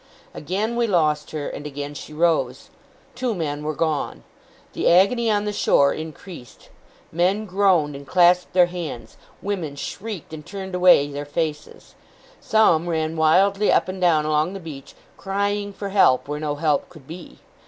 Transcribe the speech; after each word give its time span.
Again 0.33 0.75
we 0.75 0.87
lost 0.87 1.29
her, 1.29 1.47
and 1.47 1.67
again 1.67 1.93
she 1.93 2.11
rose. 2.11 2.71
Two 3.13 3.35
men 3.35 3.61
were 3.61 3.75
gone. 3.75 4.23
The 4.73 4.89
agony 4.89 5.29
on 5.29 5.45
the 5.45 5.53
shore 5.53 5.93
increased. 5.93 6.69
Men 7.11 7.45
groaned, 7.45 7.95
and 7.95 8.07
clasped 8.07 8.53
their 8.53 8.65
hands; 8.65 9.15
women 9.43 9.75
shrieked, 9.75 10.33
and 10.33 10.43
turned 10.43 10.73
away 10.73 11.11
their 11.11 11.23
faces. 11.23 11.93
Some 12.39 12.89
ran 12.89 13.15
wildly 13.15 13.71
up 13.71 13.87
and 13.87 14.01
down 14.01 14.25
along 14.25 14.53
the 14.53 14.59
beach, 14.59 14.95
crying 15.17 15.71
for 15.71 15.89
help 15.89 16.27
where 16.27 16.39
no 16.39 16.55
help 16.55 16.89
could 16.89 17.05
be. 17.05 17.37